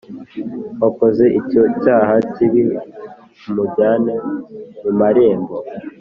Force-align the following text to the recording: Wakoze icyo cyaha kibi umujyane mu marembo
Wakoze 0.81 1.23
icyo 1.39 1.63
cyaha 1.81 2.15
kibi 2.33 2.63
umujyane 3.49 4.13
mu 4.81 4.91
marembo 4.99 5.55